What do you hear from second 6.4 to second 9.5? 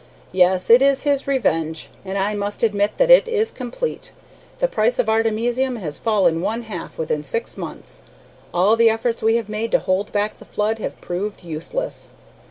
one half within six months. All the efforts we have